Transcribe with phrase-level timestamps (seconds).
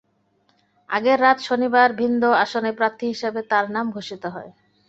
[0.89, 4.51] আগের রাত শনিবারে ভিন্দ আসনের প্রার্থী হিসেবে তাঁর নাম ঘোষিত হয়।